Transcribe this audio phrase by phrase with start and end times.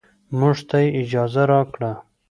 [0.39, 1.91] موږ ته يې اجازه راکړه.